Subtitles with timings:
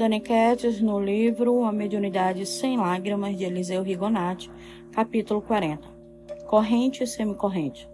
[0.00, 4.50] Daniquetes no livro A Mediunidade Sem Lágrimas de Eliseu Rigonati,
[4.92, 5.86] capítulo 40.
[6.46, 7.86] Corrente e semicorrente.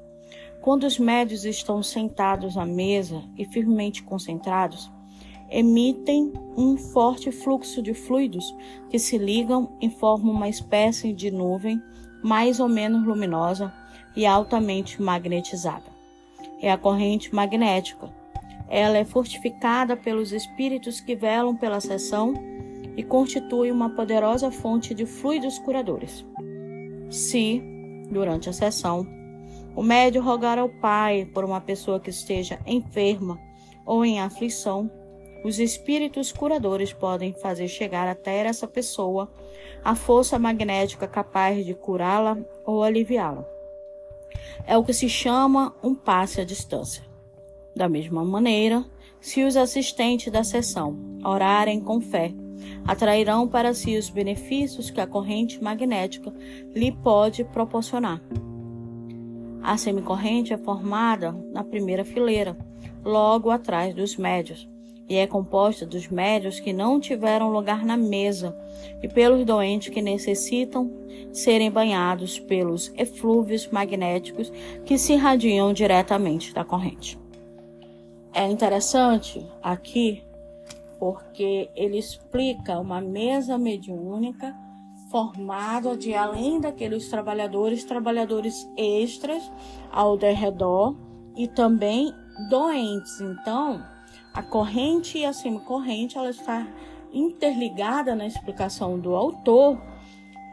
[0.61, 4.89] Quando os médios estão sentados à mesa e firmemente concentrados,
[5.50, 8.54] emitem um forte fluxo de fluidos
[8.88, 11.82] que se ligam e formam uma espécie de nuvem
[12.23, 13.75] mais ou menos luminosa
[14.14, 15.91] e altamente magnetizada.
[16.62, 18.09] É a corrente magnética
[18.68, 22.34] ela é fortificada pelos espíritos que velam pela sessão
[22.96, 26.25] e constitui uma poderosa fonte de fluidos curadores.
[27.11, 27.62] Se,
[28.11, 29.06] durante a sessão,
[29.75, 33.39] o médio rogar ao Pai por uma pessoa que esteja enferma
[33.84, 34.91] ou em aflição,
[35.44, 39.30] os espíritos curadores podem fazer chegar até essa pessoa
[39.84, 43.47] a força magnética capaz de curá-la ou aliviá-la.
[44.67, 47.06] É o que se chama um passe à distância.
[47.77, 48.83] Da mesma maneira,
[49.20, 52.33] se os assistentes da sessão orarem com fé,
[52.87, 56.33] atrairão para si os benefícios que a corrente magnética
[56.75, 58.23] lhe pode proporcionar.
[59.62, 62.56] A semicorrente é formada na primeira fileira,
[63.05, 64.67] logo atrás dos médios,
[65.06, 68.56] e é composta dos médios que não tiveram lugar na mesa
[69.03, 70.91] e pelos doentes que necessitam
[71.31, 74.51] serem banhados pelos eflúvios magnéticos
[74.86, 77.26] que se irradiam diretamente da corrente.
[78.37, 80.23] É interessante aqui
[80.98, 84.55] porque ele explica uma mesa mediúnica
[85.11, 89.42] formada de além daqueles trabalhadores, trabalhadores extras
[89.91, 90.95] ao redor
[91.34, 92.12] e também
[92.51, 93.23] doentes.
[93.23, 93.83] Então,
[94.34, 96.69] a corrente e a semicorrente ela está
[97.14, 99.81] interligada na explicação do autor,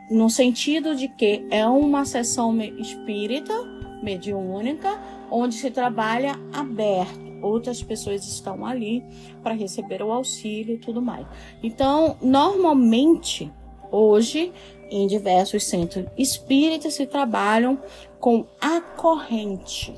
[0.09, 3.53] no sentido de que é uma sessão espírita
[4.01, 4.97] mediúnica
[5.29, 9.03] onde se trabalha aberto outras pessoas estão ali
[9.41, 11.27] para receber o auxílio e tudo mais.
[11.61, 13.51] Então, normalmente,
[13.91, 14.51] hoje,
[14.89, 17.79] em diversos centros espíritas se trabalham
[18.19, 19.93] com a corrente,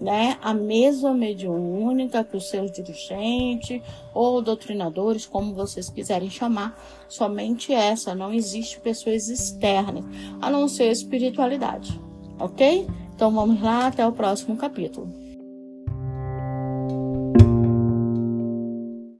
[0.00, 0.36] né?
[0.42, 3.80] A mesma mediúnica que os seus dirigentes
[4.12, 6.78] ou doutrinadores, como vocês quiserem chamar,
[7.08, 10.04] somente essa, não existe pessoas externas,
[10.40, 12.00] a não ser espiritualidade,
[12.38, 12.86] ok?
[13.14, 15.12] Então vamos lá até o próximo capítulo.